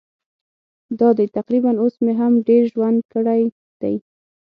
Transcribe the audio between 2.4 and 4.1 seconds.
ډېر ژوند کړی دی.